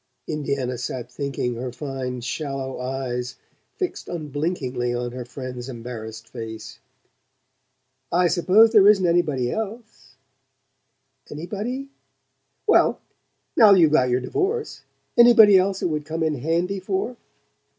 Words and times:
Indiana 0.27 0.79
sat 0.79 1.11
thinking, 1.11 1.53
her 1.53 1.71
fine 1.71 2.21
shallow 2.21 2.79
eyes 2.79 3.35
fixed 3.75 4.07
unblinkingly 4.09 4.91
on 4.95 5.11
her 5.11 5.23
friend's 5.23 5.69
embarrassed 5.69 6.27
face. 6.27 6.79
"I 8.11 8.27
suppose 8.27 8.71
there 8.71 8.87
isn't 8.87 9.05
anybody 9.05 9.51
else?" 9.51 10.15
"Anybody?" 11.31 11.91
"Well 12.67 12.99
now 13.55 13.75
you've 13.75 13.91
got 13.91 14.09
your 14.09 14.21
divorce: 14.21 14.81
anybody 15.19 15.55
else 15.55 15.83
it 15.83 15.89
would 15.89 16.03
come 16.05 16.23
in 16.23 16.33
handy 16.39 16.79
for?" 16.79 17.15